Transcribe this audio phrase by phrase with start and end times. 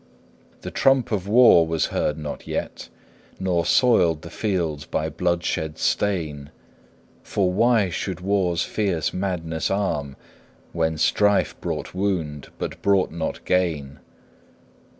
[0.61, 2.89] The trump of war was heard not yet,
[3.39, 6.49] Nor soiled the fields by bloodshed's stain;
[7.21, 10.15] For why should war's fierce madness arm
[10.73, 13.99] When strife brought wound, but brought not gain?